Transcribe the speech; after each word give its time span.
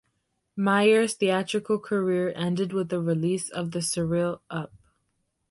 Meyer's 0.57 1.13
theatrical 1.13 1.77
career 1.77 2.33
ended 2.35 2.73
with 2.73 2.89
the 2.89 2.99
release 2.99 3.51
of 3.51 3.69
the 3.69 3.81
surreal 3.83 4.39
Up! 4.49 4.73